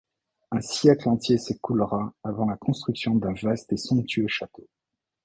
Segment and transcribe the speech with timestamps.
[0.49, 4.65] Un siècle entier s'écoulera avant la construction d'un vaste et somptueux château.